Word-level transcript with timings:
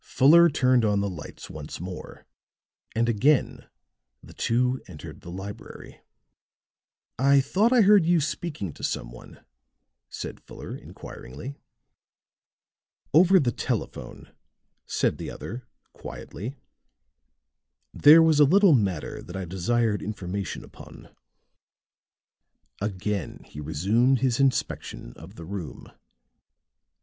Fuller 0.03 0.49
turned 0.49 0.83
on 0.83 0.99
the 1.01 1.09
lights 1.11 1.47
once 1.47 1.79
more, 1.79 2.25
and 2.95 3.07
again 3.07 3.67
the 4.23 4.33
two 4.33 4.81
entered 4.87 5.21
the 5.21 5.29
library. 5.29 6.01
"I 7.19 7.39
thought 7.39 7.71
I 7.71 7.81
heard 7.81 8.07
you 8.07 8.19
speaking 8.19 8.73
to 8.73 8.83
some 8.83 9.11
one," 9.11 9.45
said 10.09 10.39
Fuller 10.39 10.75
inquiringly. 10.75 11.53
"Over 13.13 13.39
the 13.39 13.51
telephone," 13.51 14.33
said 14.87 15.19
the 15.19 15.29
other, 15.29 15.67
quietly. 15.93 16.55
"There 17.93 18.23
was 18.23 18.39
a 18.39 18.43
little 18.43 18.73
matter 18.73 19.21
that 19.21 19.37
I 19.37 19.45
desired 19.45 20.01
information 20.01 20.63
upon." 20.63 21.15
Again 22.81 23.43
he 23.45 23.61
resumed 23.61 24.17
his 24.21 24.39
inspection 24.39 25.13
of 25.15 25.35
the 25.35 25.45
room. 25.45 25.91